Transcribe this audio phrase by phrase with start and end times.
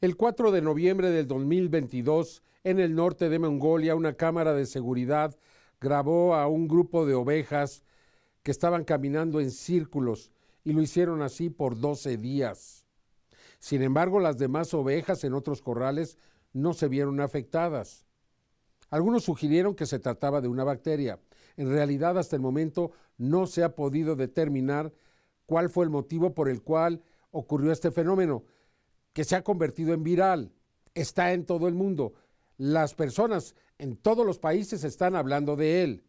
[0.00, 5.36] El 4 de noviembre del 2022, en el norte de Mongolia, una cámara de seguridad
[5.80, 7.82] grabó a un grupo de ovejas
[8.44, 10.30] que estaban caminando en círculos
[10.62, 12.84] y lo hicieron así por 12 días.
[13.58, 16.16] Sin embargo, las demás ovejas en otros corrales
[16.52, 18.06] no se vieron afectadas.
[18.90, 21.18] Algunos sugirieron que se trataba de una bacteria.
[21.56, 24.92] En realidad, hasta el momento no se ha podido determinar
[25.44, 27.02] cuál fue el motivo por el cual
[27.32, 28.44] ocurrió este fenómeno
[29.18, 30.52] que se ha convertido en viral,
[30.94, 32.14] está en todo el mundo.
[32.56, 36.04] Las personas en todos los países están hablando de él.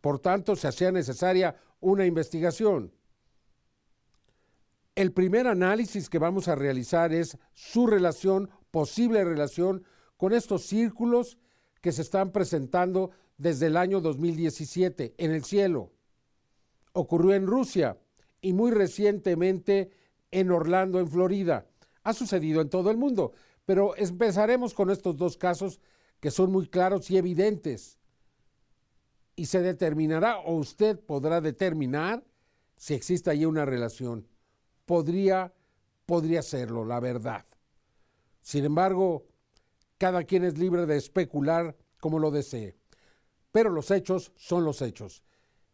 [0.00, 2.90] Por tanto, se hacía necesaria una investigación.
[4.94, 9.84] El primer análisis que vamos a realizar es su relación, posible relación,
[10.16, 11.36] con estos círculos
[11.82, 15.92] que se están presentando desde el año 2017 en el cielo.
[16.94, 17.98] Ocurrió en Rusia
[18.40, 19.90] y muy recientemente
[20.30, 21.66] en Orlando, en Florida
[22.02, 23.32] ha sucedido en todo el mundo.
[23.64, 25.80] Pero empezaremos con estos dos casos
[26.20, 27.98] que son muy claros y evidentes.
[29.34, 32.24] Y se determinará, o usted podrá determinar,
[32.76, 34.28] si existe allí una relación.
[34.84, 35.54] Podría,
[36.06, 37.44] podría serlo, la verdad.
[38.40, 39.26] Sin embargo,
[39.98, 42.76] cada quien es libre de especular como lo desee.
[43.52, 45.22] Pero los hechos son los hechos.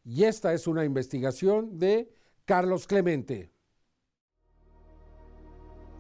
[0.04, 2.10] Y esta es una investigación de
[2.44, 3.50] Carlos Clemente.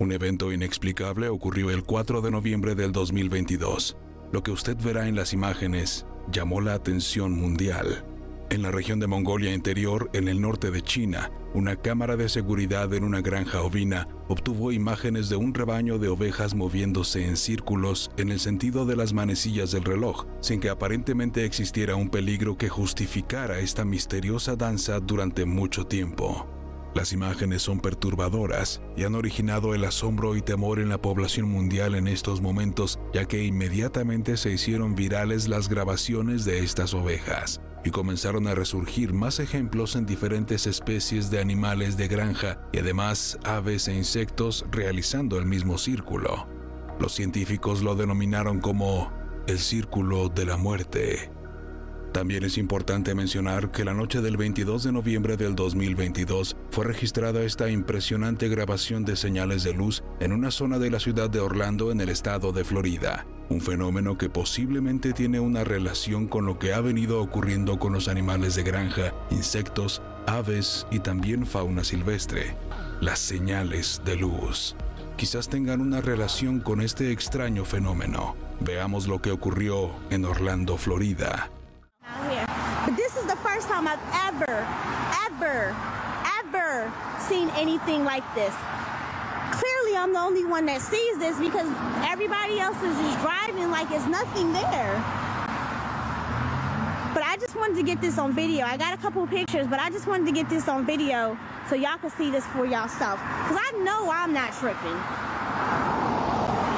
[0.00, 3.96] Un evento inexplicable ocurrió el 4 de noviembre del 2022.
[4.30, 8.04] Lo que usted verá en las imágenes llamó la atención mundial.
[8.50, 12.94] En la región de Mongolia Interior, en el norte de China, una cámara de seguridad
[12.94, 18.30] en una granja ovina obtuvo imágenes de un rebaño de ovejas moviéndose en círculos en
[18.30, 23.58] el sentido de las manecillas del reloj, sin que aparentemente existiera un peligro que justificara
[23.58, 26.57] esta misteriosa danza durante mucho tiempo.
[26.94, 31.94] Las imágenes son perturbadoras y han originado el asombro y temor en la población mundial
[31.94, 37.90] en estos momentos, ya que inmediatamente se hicieron virales las grabaciones de estas ovejas y
[37.90, 43.88] comenzaron a resurgir más ejemplos en diferentes especies de animales de granja y además aves
[43.88, 46.48] e insectos realizando el mismo círculo.
[46.98, 49.12] Los científicos lo denominaron como
[49.46, 51.30] el círculo de la muerte.
[52.12, 57.42] También es importante mencionar que la noche del 22 de noviembre del 2022 fue registrada
[57.42, 61.92] esta impresionante grabación de señales de luz en una zona de la ciudad de Orlando
[61.92, 66.72] en el estado de Florida, un fenómeno que posiblemente tiene una relación con lo que
[66.72, 72.56] ha venido ocurriendo con los animales de granja, insectos, aves y también fauna silvestre,
[73.00, 74.76] las señales de luz.
[75.16, 78.34] Quizás tengan una relación con este extraño fenómeno.
[78.60, 81.50] Veamos lo que ocurrió en Orlando, Florida.
[83.58, 83.98] First time I've
[84.30, 84.64] ever,
[85.26, 85.74] ever,
[86.38, 86.92] ever
[87.28, 88.54] seen anything like this.
[89.50, 91.66] Clearly, I'm the only one that sees this because
[92.06, 94.94] everybody else is just driving like it's nothing there.
[97.12, 98.64] But I just wanted to get this on video.
[98.64, 101.36] I got a couple pictures, but I just wanted to get this on video
[101.68, 103.18] so y'all can see this for yourself.
[103.18, 104.98] Because I know I'm not tripping.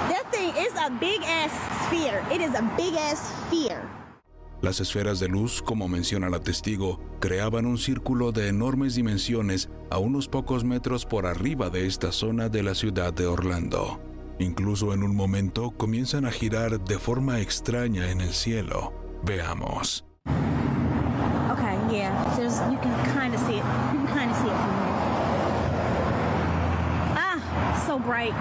[0.08, 1.52] That thing is a big ass
[1.88, 2.24] sphere.
[2.32, 3.89] It is a big ass sphere.
[4.62, 9.98] Las esferas de luz, como menciona la testigo, creaban un círculo de enormes dimensiones a
[9.98, 14.00] unos pocos metros por arriba de esta zona de la ciudad de Orlando.
[14.38, 18.92] Incluso en un momento comienzan a girar de forma extraña en el cielo.
[19.22, 20.04] Veamos.
[21.52, 22.10] Okay, yeah.
[27.16, 28.34] Ah, so bright.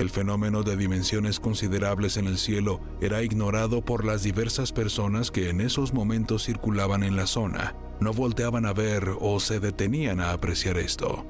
[0.00, 5.50] El fenómeno de dimensiones considerables en el cielo era ignorado por las diversas personas que
[5.50, 7.76] en esos momentos circulaban en la zona.
[8.00, 11.26] No volteaban a ver o se detenían a apreciar esto.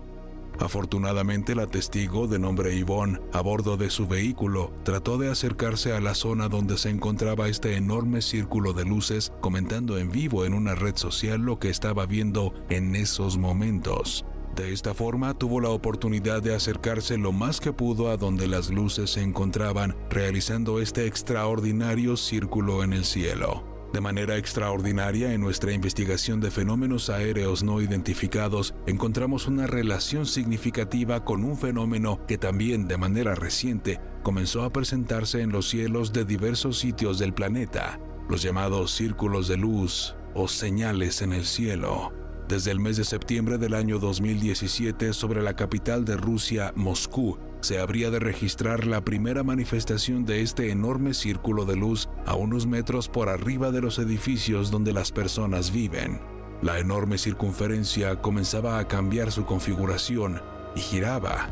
[0.61, 6.01] Afortunadamente, la testigo de nombre Yvonne, a bordo de su vehículo, trató de acercarse a
[6.01, 10.75] la zona donde se encontraba este enorme círculo de luces, comentando en vivo en una
[10.75, 14.27] red social lo que estaba viendo en esos momentos.
[14.61, 18.69] De esta forma tuvo la oportunidad de acercarse lo más que pudo a donde las
[18.69, 23.65] luces se encontraban, realizando este extraordinario círculo en el cielo.
[23.95, 31.25] De manera extraordinaria, en nuestra investigación de fenómenos aéreos no identificados, encontramos una relación significativa
[31.25, 36.27] con un fenómeno que también de manera reciente comenzó a presentarse en los cielos de
[36.27, 37.99] diversos sitios del planeta,
[38.29, 42.20] los llamados círculos de luz o señales en el cielo.
[42.51, 47.79] Desde el mes de septiembre del año 2017 sobre la capital de Rusia, Moscú, se
[47.79, 53.09] habría de registrar la primera manifestación de este enorme círculo de luz a unos metros
[53.09, 56.21] por arriba de los edificios donde las personas viven.
[56.61, 60.43] La enorme circunferencia comenzaba a cambiar su configuración
[60.75, 61.51] y giraba.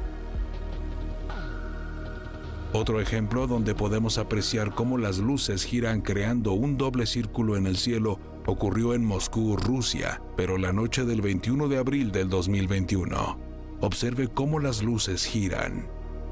[2.73, 7.77] Otro ejemplo donde podemos apreciar cómo las luces giran creando un doble círculo en el
[7.77, 8.19] cielo
[8.49, 13.39] ocurrió en Moscú, Rusia, pero la noche del 21 de abril del 2021.
[13.83, 15.87] Observe cómo las luces giran.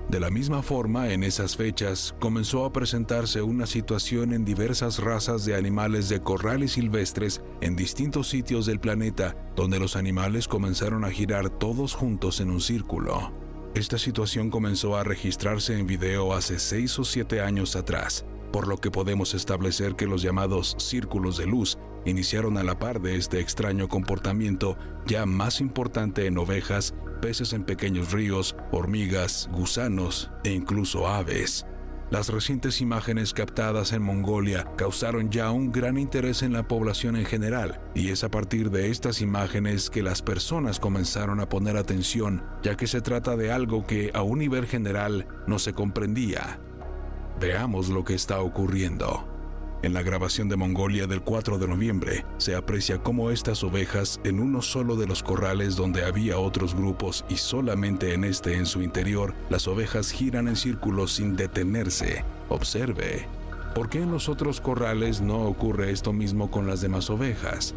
[0.08, 5.44] De la misma forma, en esas fechas comenzó a presentarse una situación en diversas razas
[5.44, 11.10] de animales de corrales silvestres en distintos sitios del planeta, donde los animales comenzaron a
[11.10, 13.32] girar todos juntos en un círculo.
[13.74, 18.78] Esta situación comenzó a registrarse en video hace seis o siete años atrás, por lo
[18.78, 23.40] que podemos establecer que los llamados círculos de luz iniciaron a la par de este
[23.40, 24.76] extraño comportamiento
[25.06, 31.66] ya más importante en ovejas peces en pequeños ríos, hormigas, gusanos e incluso aves.
[32.08, 37.24] Las recientes imágenes captadas en Mongolia causaron ya un gran interés en la población en
[37.24, 42.44] general, y es a partir de estas imágenes que las personas comenzaron a poner atención,
[42.62, 46.60] ya que se trata de algo que a un nivel general no se comprendía.
[47.38, 49.26] Veamos lo que está ocurriendo.
[49.82, 54.40] En la grabación de Mongolia del 4 de noviembre, se aprecia cómo estas ovejas, en
[54.40, 58.80] uno solo de los corrales donde había otros grupos y solamente en este en su
[58.80, 62.24] interior, las ovejas giran en círculos sin detenerse.
[62.48, 63.28] Observe.
[63.74, 67.74] ¿Por qué en los otros corrales no ocurre esto mismo con las demás ovejas?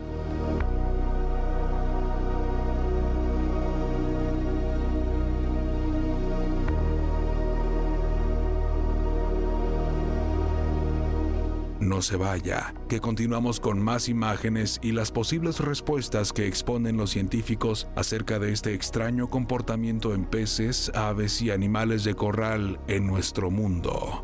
[11.90, 17.10] No se vaya, que continuamos con más imágenes y las posibles respuestas que exponen los
[17.10, 23.50] científicos acerca de este extraño comportamiento en peces, aves y animales de corral en nuestro
[23.50, 24.24] mundo.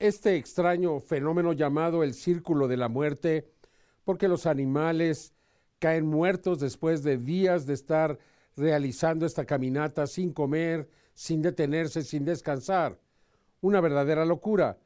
[0.00, 3.48] Este extraño fenómeno llamado el círculo de la muerte,
[4.02, 5.32] porque los animales
[5.78, 8.18] caen muertos después de días de estar
[8.56, 12.98] realizando esta caminata sin comer, sin detenerse, sin descansar.
[13.60, 14.76] Una verdadera locura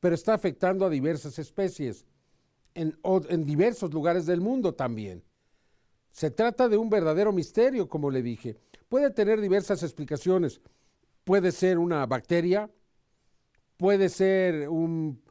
[0.00, 2.06] pero está afectando a diversas especies
[2.74, 5.22] en, diversos lugares del mundo también.
[6.10, 8.56] Se trata de un verdadero misterio, como le dije.
[8.88, 10.60] Puede tener diversas explicaciones.
[11.24, 12.70] Puede ser una bacteria,
[13.76, 15.22] puede ser un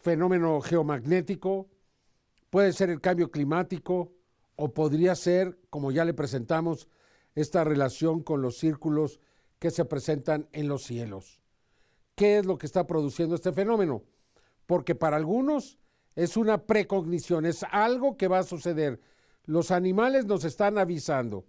[0.00, 1.68] fenómeno geomagnético,
[2.50, 4.12] puede ser el cambio climático
[4.56, 6.88] o podría ser, como ya le presentamos,
[7.34, 9.20] esta relación con los círculos
[9.58, 11.43] que se presentan en los cielos.
[12.14, 14.04] ¿Qué es lo que está produciendo este fenómeno?
[14.66, 15.78] Porque para algunos
[16.14, 19.00] es una precognición, es algo que va a suceder.
[19.44, 21.44] Los animales nos están avisando.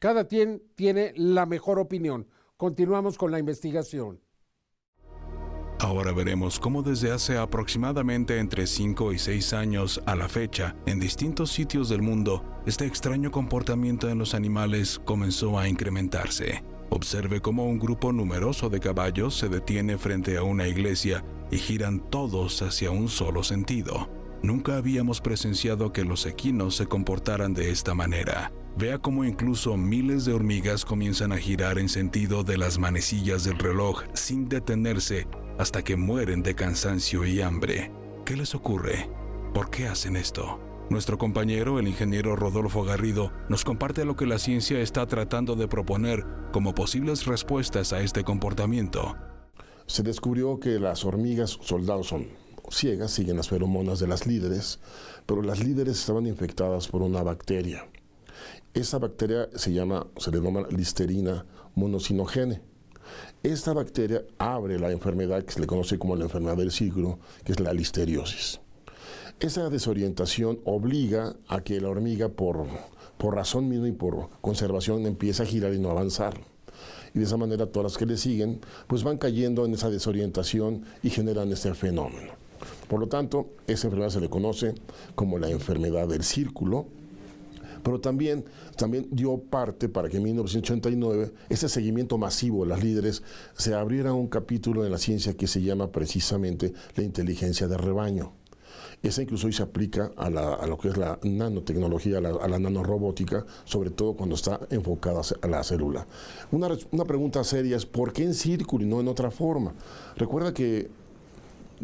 [0.00, 2.26] Cada quien tiene la mejor opinión.
[2.56, 4.20] Continuamos con la investigación.
[5.78, 11.00] Ahora veremos cómo desde hace aproximadamente entre 5 y 6 años a la fecha, en
[11.00, 16.62] distintos sitios del mundo, este extraño comportamiento en los animales comenzó a incrementarse.
[16.94, 22.00] Observe cómo un grupo numeroso de caballos se detiene frente a una iglesia y giran
[22.10, 24.10] todos hacia un solo sentido.
[24.42, 28.52] Nunca habíamos presenciado que los equinos se comportaran de esta manera.
[28.76, 33.58] Vea cómo incluso miles de hormigas comienzan a girar en sentido de las manecillas del
[33.58, 35.26] reloj sin detenerse
[35.58, 37.90] hasta que mueren de cansancio y hambre.
[38.26, 39.08] ¿Qué les ocurre?
[39.54, 40.71] ¿Por qué hacen esto?
[40.90, 45.68] Nuestro compañero, el ingeniero Rodolfo Garrido, nos comparte lo que la ciencia está tratando de
[45.68, 49.16] proponer como posibles respuestas a este comportamiento.
[49.86, 52.28] Se descubrió que las hormigas soldados son
[52.70, 54.80] ciegas, siguen las feromonas de las líderes,
[55.26, 57.88] pero las líderes estaban infectadas por una bacteria.
[58.74, 62.62] Esa bacteria se llama, se le llama listerina monocinogene.
[63.42, 67.52] Esta bacteria abre la enfermedad que se le conoce como la enfermedad del ciclo, que
[67.52, 68.61] es la listeriosis.
[69.42, 72.64] Esa desorientación obliga a que la hormiga, por,
[73.18, 76.40] por razón misma y por conservación, empiece a girar y no avanzar.
[77.12, 80.84] Y de esa manera todas las que le siguen, pues van cayendo en esa desorientación
[81.02, 82.34] y generan este fenómeno.
[82.86, 84.74] Por lo tanto, esa enfermedad se le conoce
[85.16, 86.86] como la enfermedad del círculo,
[87.82, 88.44] pero también,
[88.76, 94.12] también dio parte para que en 1989 ese seguimiento masivo de las líderes se abriera
[94.12, 98.34] un capítulo en la ciencia que se llama precisamente la inteligencia de rebaño.
[99.02, 103.90] Esa incluso hoy se aplica a, lo que es la nanotecnología, a la, nanorobótica, sobre
[103.90, 106.06] todo cuando está enfocada a la célula.
[106.52, 109.72] Una, una pregunta seria es, ¿por qué en círculo y no en otra forma?
[110.16, 111.01] Recuerda que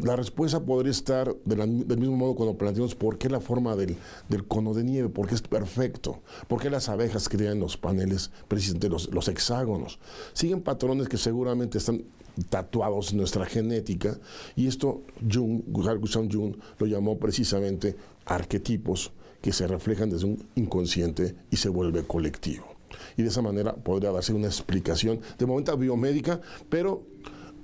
[0.01, 3.97] la respuesta podría estar del mismo modo cuando planteamos por qué la forma del,
[4.47, 8.89] cono de nieve, por qué es perfecto, por qué las abejas crean los paneles, precisamente
[8.89, 9.99] los, hexágonos.
[10.33, 12.03] Siguen patrones que seguramente están
[12.49, 14.17] tatuados en nuestra genética
[14.55, 20.43] y esto Jung, Carl Gustav Jung lo llamó precisamente arquetipos que se reflejan desde un
[20.55, 22.65] inconsciente y se vuelve colectivo.
[23.17, 26.39] Y de esa manera podría darse una explicación de momento biomédica,
[26.69, 27.03] pero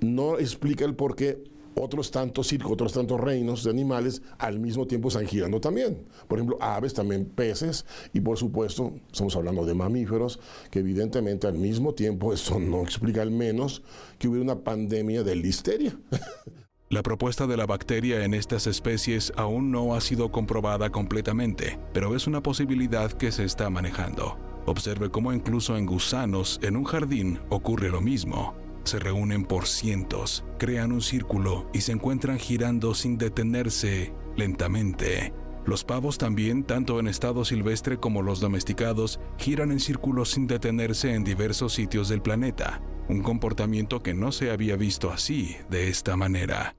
[0.00, 4.86] no explica el por qué otros tantos circos, otros tantos reinos de animales al mismo
[4.86, 6.06] tiempo están girando también.
[6.26, 10.40] Por ejemplo, aves, también peces, y por supuesto, estamos hablando de mamíferos,
[10.70, 13.82] que evidentemente al mismo tiempo, eso no explica al menos
[14.18, 15.96] que hubiera una pandemia de listeria.
[16.88, 22.14] La propuesta de la bacteria en estas especies aún no ha sido comprobada completamente, pero
[22.14, 24.38] es una posibilidad que se está manejando.
[24.66, 28.54] Observe cómo incluso en gusanos en un jardín ocurre lo mismo
[28.86, 35.32] se reúnen por cientos, crean un círculo y se encuentran girando sin detenerse lentamente.
[35.66, 41.12] Los pavos también, tanto en estado silvestre como los domesticados, giran en círculos sin detenerse
[41.12, 46.16] en diversos sitios del planeta, un comportamiento que no se había visto así, de esta
[46.16, 46.76] manera.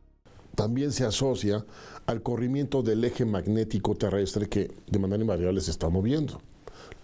[0.56, 1.66] También se asocia
[2.06, 6.42] al corrimiento del eje magnético terrestre que de manera invariable se está moviendo.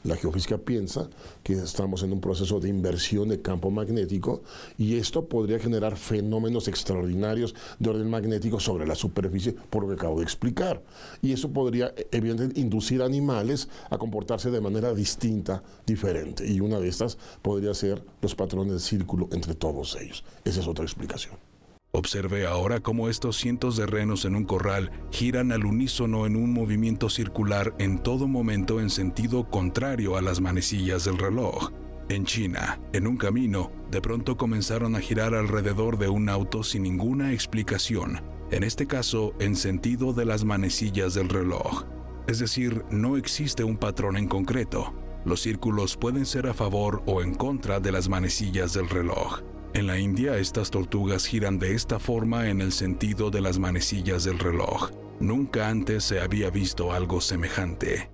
[0.03, 1.09] La geofísica piensa
[1.43, 4.43] que estamos en un proceso de inversión de campo magnético
[4.77, 9.95] y esto podría generar fenómenos extraordinarios de orden magnético sobre la superficie, por lo que
[9.95, 10.83] acabo de explicar.
[11.21, 16.45] Y eso podría, evidentemente, inducir animales a comportarse de manera distinta, diferente.
[16.45, 20.25] Y una de estas podría ser los patrones de círculo entre todos ellos.
[20.43, 21.52] Esa es otra explicación.
[21.95, 26.51] Observe ahora cómo estos cientos de renos en un corral giran al unísono en un
[26.51, 31.69] movimiento circular en todo momento en sentido contrario a las manecillas del reloj.
[32.09, 36.81] En China, en un camino, de pronto comenzaron a girar alrededor de un auto sin
[36.81, 41.83] ninguna explicación, en este caso en sentido de las manecillas del reloj.
[42.27, 44.95] Es decir, no existe un patrón en concreto.
[45.25, 49.43] Los círculos pueden ser a favor o en contra de las manecillas del reloj.
[49.75, 54.23] En la India estas tortugas giran de esta forma en el sentido de las manecillas
[54.23, 54.91] del reloj.
[55.19, 58.11] Nunca antes se había visto algo semejante.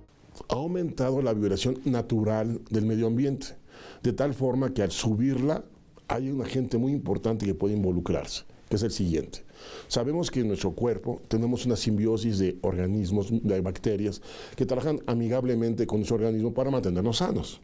[0.48, 3.58] Ha aumentado la vibración natural del medio ambiente,
[4.02, 5.62] de tal forma que al subirla
[6.08, 9.44] hay un agente muy importante que puede involucrarse, que es el siguiente.
[9.86, 14.22] Sabemos que en nuestro cuerpo tenemos una simbiosis de organismos, de bacterias,
[14.56, 17.60] que trabajan amigablemente con nuestro organismo para mantenernos sanos.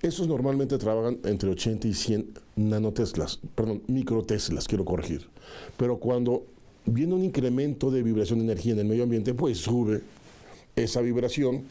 [0.00, 5.28] Esos normalmente trabajan entre 80 y 100 nanoteslas, perdón, microteslas, quiero corregir.
[5.76, 6.44] Pero cuando
[6.84, 10.02] viene un incremento de vibración de energía en el medio ambiente, pues sube
[10.76, 11.64] esa vibración.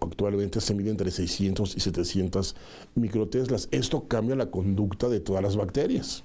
[0.00, 2.56] Actualmente se mide entre 600 y 700
[2.94, 3.68] microteslas.
[3.70, 6.24] Esto cambia la conducta de todas las bacterias.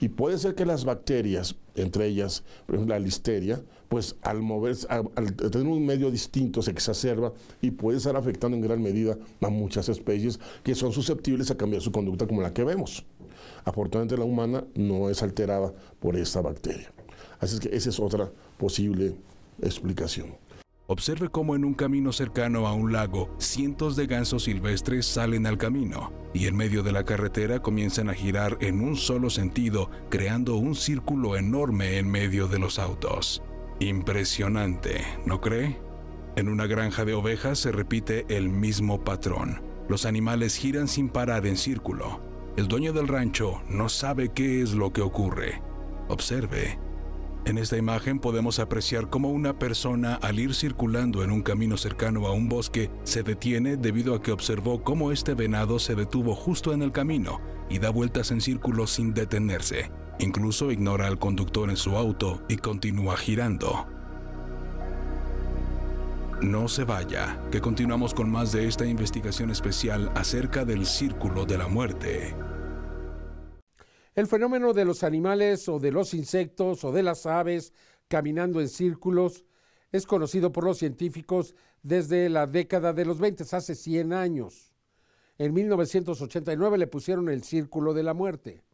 [0.00, 5.66] Y puede ser que las bacterias, entre ellas la listeria, pues al moverse, al, tener
[5.66, 10.38] un medio distinto se exacerba y puede estar afectando en gran medida a muchas especies
[10.62, 13.04] que son susceptibles a cambiar su conducta como la que vemos.
[13.64, 16.92] Afortunadamente la humana no es alterada por esta bacteria.
[17.40, 19.14] Así que esa es otra posible
[19.62, 20.47] explicación.
[20.90, 25.58] Observe cómo en un camino cercano a un lago, cientos de gansos silvestres salen al
[25.58, 30.56] camino y en medio de la carretera comienzan a girar en un solo sentido, creando
[30.56, 33.42] un círculo enorme en medio de los autos.
[33.80, 35.78] Impresionante, ¿no cree?
[36.36, 39.62] En una granja de ovejas se repite el mismo patrón.
[39.90, 42.22] Los animales giran sin parar en círculo.
[42.56, 45.60] El dueño del rancho no sabe qué es lo que ocurre.
[46.08, 46.78] Observe,
[47.44, 52.26] en esta imagen podemos apreciar cómo una persona al ir circulando en un camino cercano
[52.26, 56.72] a un bosque se detiene debido a que observó cómo este venado se detuvo justo
[56.72, 57.40] en el camino
[57.70, 59.90] y da vueltas en círculo sin detenerse.
[60.18, 63.86] Incluso ignora al conductor en su auto y continúa girando.
[66.42, 71.58] No se vaya, que continuamos con más de esta investigación especial acerca del círculo de
[71.58, 72.36] la muerte.
[74.18, 77.72] El fenómeno de los animales o de los insectos o de las aves
[78.08, 79.44] caminando en círculos
[79.92, 84.74] es conocido por los científicos desde la década de los 20, hace 100 años.
[85.38, 88.64] En 1989 le pusieron el círculo de la muerte.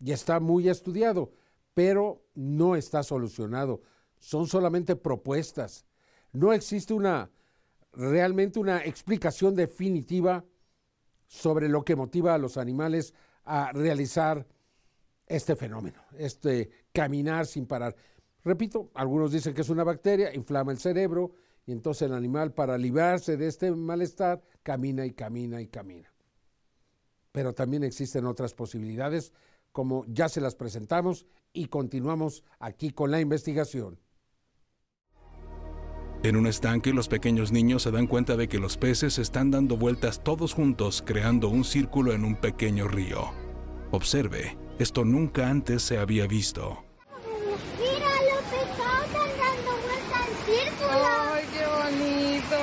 [0.00, 1.30] Y está muy estudiado,
[1.74, 3.82] pero no está solucionado.
[4.18, 5.84] Son solamente propuestas.
[6.32, 7.30] No existe una
[7.92, 10.42] realmente una explicación definitiva
[11.26, 13.12] sobre lo que motiva a los animales
[13.48, 14.46] a realizar
[15.26, 17.96] este fenómeno, este caminar sin parar.
[18.44, 21.32] Repito, algunos dicen que es una bacteria, inflama el cerebro
[21.66, 26.12] y entonces el animal para librarse de este malestar camina y camina y camina.
[27.32, 29.32] Pero también existen otras posibilidades
[29.72, 33.98] como ya se las presentamos y continuamos aquí con la investigación.
[36.24, 39.76] En un estanque los pequeños niños se dan cuenta de que los peces están dando
[39.76, 43.30] vueltas todos juntos creando un círculo en un pequeño río.
[43.92, 46.84] Observe, esto nunca antes se había visto.
[47.78, 51.06] Mira, los pescados están dando vueltas en círculo.
[51.06, 52.58] ¡Ay, qué bonito!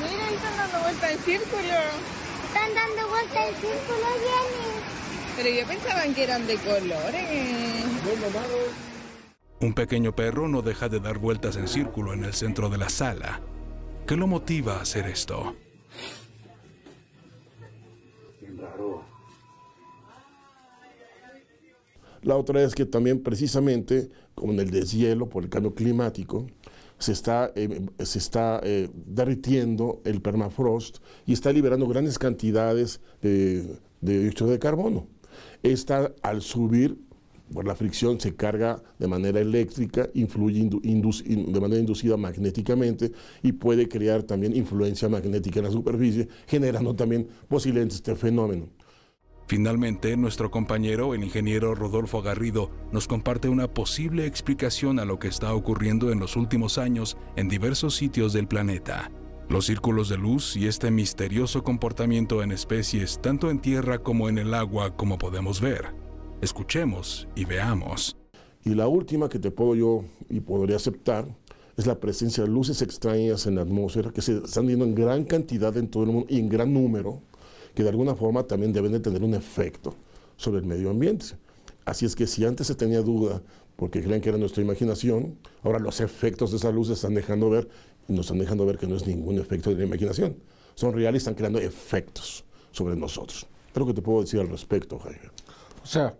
[0.00, 1.76] Mira, están dando vueltas en círculo.
[2.46, 4.72] Están dando vueltas en círculo, Jenny.
[5.36, 7.24] Pero yo pensaba que eran de colores.
[9.64, 12.90] Un pequeño perro no deja de dar vueltas en círculo en el centro de la
[12.90, 13.40] sala.
[14.06, 15.56] ¿Qué lo motiva a hacer esto?
[22.20, 26.46] La otra es que también precisamente, como en el deshielo por el cambio climático,
[26.98, 33.78] se está, eh, se está eh, derritiendo el permafrost y está liberando grandes cantidades de,
[34.02, 35.06] de dióxido de carbono.
[35.62, 36.98] Esta, al subir
[37.52, 43.88] por la fricción, se carga de manera eléctrica, influye de manera inducida magnéticamente y puede
[43.88, 48.68] crear también influencia magnética en la superficie, generando también posiblemente este fenómeno.
[49.46, 55.28] Finalmente, nuestro compañero, el ingeniero Rodolfo Garrido, nos comparte una posible explicación a lo que
[55.28, 59.10] está ocurriendo en los últimos años en diversos sitios del planeta.
[59.50, 64.38] Los círculos de luz y este misterioso comportamiento en especies tanto en tierra como en
[64.38, 66.03] el agua como podemos ver.
[66.44, 68.18] Escuchemos y veamos.
[68.66, 71.26] Y la última que te puedo yo y podría aceptar
[71.74, 75.24] es la presencia de luces extrañas en la atmósfera que se están viendo en gran
[75.24, 77.22] cantidad en todo el mundo y en gran número,
[77.74, 79.94] que de alguna forma también deben de tener un efecto
[80.36, 81.28] sobre el medio ambiente.
[81.86, 83.40] Así es que si antes se tenía duda
[83.76, 87.48] porque creen que era nuestra imaginación, ahora los efectos de esa luz se están dejando
[87.48, 87.70] ver
[88.06, 90.36] y nos están dejando ver que no es ningún efecto de la imaginación.
[90.74, 93.46] Son reales y están creando efectos sobre nosotros.
[93.72, 95.30] Es lo que te puedo decir al respecto, Jaime.
[95.82, 96.14] O sea,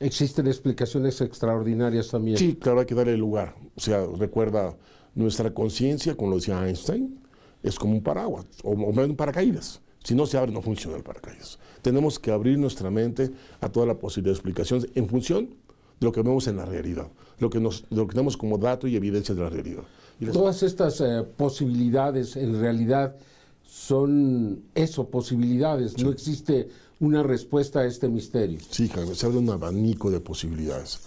[0.00, 2.36] existen explicaciones extraordinarias también.
[2.38, 3.54] Sí, claro, hay que darle lugar.
[3.76, 4.76] O sea, recuerda,
[5.14, 7.20] nuestra conciencia, como lo decía Einstein,
[7.62, 9.80] es como un paraguas o, o un paracaídas.
[10.02, 11.58] Si no se abre, no funciona el paracaídas.
[11.82, 13.30] Tenemos que abrir nuestra mente
[13.60, 15.50] a toda la posibilidad de explicaciones en función
[16.00, 18.88] de lo que vemos en la realidad, lo que, nos, lo que tenemos como dato
[18.88, 19.82] y evidencia de la realidad.
[20.18, 23.16] Y Todas estas eh, posibilidades en realidad
[23.62, 26.02] son eso, posibilidades.
[26.02, 26.68] No existe
[27.00, 28.60] una respuesta a este misterio.
[28.70, 31.00] Sí, se abre un abanico de posibilidades.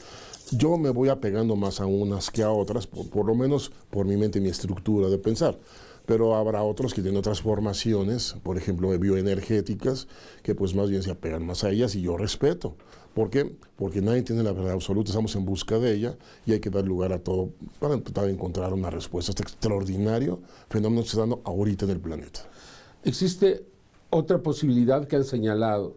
[0.52, 4.06] Yo me voy apegando más a unas que a otras, por, por lo menos por
[4.06, 5.58] mi mente y mi estructura de pensar.
[6.06, 10.08] Pero habrá otros que tienen otras formaciones, por ejemplo, bioenergéticas,
[10.42, 12.76] que pues más bien se apegan más a ellas y yo respeto.
[13.14, 13.56] ¿Por qué?
[13.78, 16.84] Porque nadie tiene la verdad absoluta, estamos en busca de ella y hay que dar
[16.84, 21.12] lugar a todo para tratar de encontrar una respuesta a este extraordinario fenómeno que se
[21.12, 22.42] está dando ahorita en el planeta.
[23.06, 23.73] Existe
[24.14, 25.96] otra posibilidad que han señalado,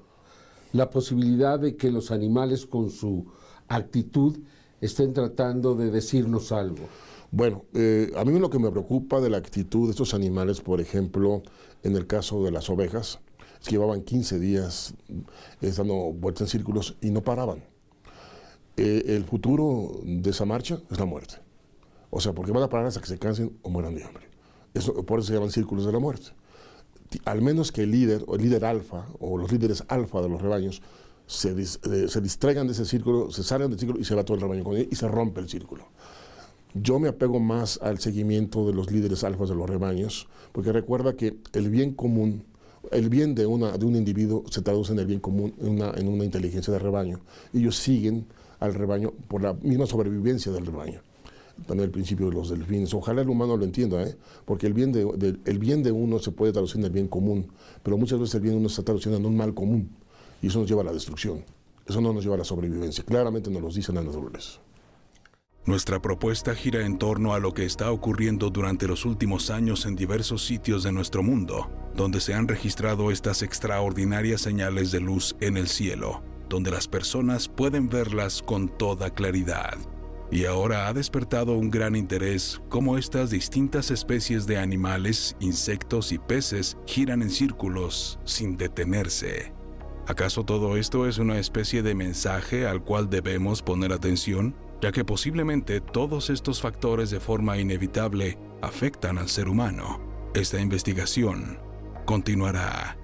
[0.72, 3.26] la posibilidad de que los animales con su
[3.68, 4.38] actitud
[4.80, 6.88] estén tratando de decirnos algo.
[7.30, 10.80] Bueno, eh, a mí lo que me preocupa de la actitud de estos animales, por
[10.80, 11.42] ejemplo,
[11.82, 13.20] en el caso de las ovejas,
[13.60, 14.94] es que llevaban 15 días
[15.60, 17.64] eh, dando vueltas en círculos y no paraban.
[18.76, 21.36] Eh, el futuro de esa marcha es la muerte.
[22.10, 24.24] O sea, porque van a parar hasta que se cansen o mueran de hambre.
[24.72, 26.30] Eso, por eso se llaman círculos de la muerte.
[27.24, 30.40] Al menos que el líder, o el líder alfa, o los líderes alfa de los
[30.40, 30.82] rebaños,
[31.26, 34.36] se, eh, se distraigan de ese círculo, se salgan del círculo y se va todo
[34.36, 35.84] el rebaño con él y se rompe el círculo.
[36.74, 41.16] Yo me apego más al seguimiento de los líderes alfas de los rebaños, porque recuerda
[41.16, 42.44] que el bien común,
[42.90, 45.92] el bien de, una, de un individuo se traduce en el bien común, en una,
[45.96, 47.20] en una inteligencia de rebaño.
[47.54, 48.26] Ellos siguen
[48.60, 51.00] al rebaño por la misma sobrevivencia del rebaño.
[51.66, 52.92] También el principio de los delfines.
[52.92, 54.16] Ojalá el humano lo entienda, ¿eh?
[54.44, 57.48] porque el bien de, el bien de uno se puede traducir en el bien común,
[57.82, 59.90] pero muchas veces el bien de uno se traduciendo en un mal común,
[60.42, 61.44] y eso nos lleva a la destrucción.
[61.86, 63.04] Eso no nos lleva a la sobrevivencia.
[63.04, 64.60] Claramente nos lo dicen las naturaleza.
[65.66, 69.96] Nuestra propuesta gira en torno a lo que está ocurriendo durante los últimos años en
[69.96, 75.56] diversos sitios de nuestro mundo, donde se han registrado estas extraordinarias señales de luz en
[75.56, 79.76] el cielo, donde las personas pueden verlas con toda claridad.
[80.30, 86.18] Y ahora ha despertado un gran interés cómo estas distintas especies de animales, insectos y
[86.18, 89.52] peces giran en círculos sin detenerse.
[90.08, 94.54] ¿Acaso todo esto es una especie de mensaje al cual debemos poner atención?
[94.80, 100.00] ya que posiblemente todos estos factores de forma inevitable afectan al ser humano.
[100.34, 101.58] Esta investigación
[102.04, 102.96] continuará.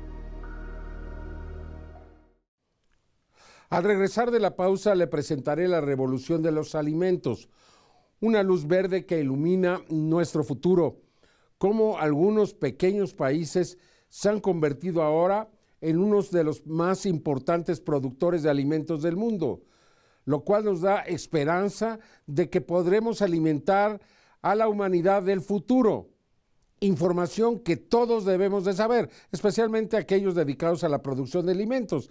[3.73, 7.49] Al regresar de la pausa le presentaré la revolución de los alimentos,
[8.21, 11.01] una luz verde que ilumina nuestro futuro,
[11.57, 13.79] cómo algunos pequeños países
[14.11, 15.49] se han convertido ahora
[15.81, 19.63] en uno de los más importantes productores de alimentos del mundo,
[20.27, 24.03] lo cual nos da esperanza de que podremos alimentar
[24.43, 26.11] a la humanidad del futuro.
[26.81, 32.11] Información que todos debemos de saber, especialmente aquellos dedicados a la producción de alimentos.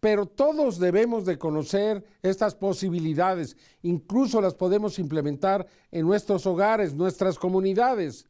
[0.00, 7.38] Pero todos debemos de conocer estas posibilidades, incluso las podemos implementar en nuestros hogares, nuestras
[7.38, 8.26] comunidades.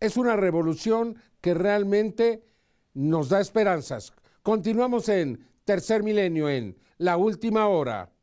[0.00, 2.44] Es una revolución que realmente
[2.94, 4.12] nos da esperanzas.
[4.42, 8.13] Continuamos en Tercer Milenio en La Última Hora.